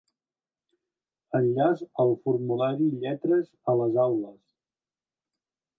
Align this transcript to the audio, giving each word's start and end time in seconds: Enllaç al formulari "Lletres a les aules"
Enllaç 1.39 1.83
al 2.05 2.15
formulari 2.23 2.89
"Lletres 3.05 3.55
a 3.75 3.79
les 3.83 4.03
aules" 4.07 4.41